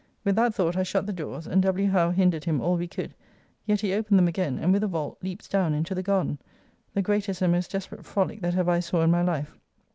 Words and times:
With 0.23 0.35
that 0.35 0.55
thought 0.55 0.75
I 0.75 0.81
shut 0.81 1.05
the 1.05 1.13
doors, 1.13 1.45
and 1.45 1.61
W. 1.61 1.87
Howe 1.91 2.09
hindered 2.09 2.45
him 2.45 2.59
all 2.59 2.75
we 2.75 2.87
could; 2.87 3.13
yet 3.67 3.81
he 3.81 3.93
opened 3.93 4.17
them 4.17 4.27
again, 4.27 4.57
and, 4.57 4.73
with 4.73 4.81
a 4.83 4.87
vault, 4.87 5.19
leaps 5.21 5.47
down 5.47 5.75
into 5.75 5.93
the 5.93 6.01
garden: 6.01 6.39
the 6.95 7.03
greatest 7.03 7.39
and 7.43 7.51
most 7.51 7.69
desperate 7.71 8.03
frolic 8.03 8.41
that 8.41 8.57
ever 8.57 8.71
I 8.71 8.79
saw 8.79 9.03
in 9.03 9.11
my 9.11 9.21
life. 9.21 9.59